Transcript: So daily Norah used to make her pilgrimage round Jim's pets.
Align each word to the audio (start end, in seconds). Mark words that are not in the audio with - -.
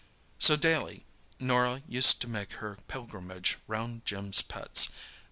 So 0.39 0.55
daily 0.55 1.05
Norah 1.39 1.83
used 1.87 2.21
to 2.21 2.27
make 2.27 2.53
her 2.53 2.77
pilgrimage 2.87 3.59
round 3.67 4.03
Jim's 4.03 4.41
pets. 4.41 4.89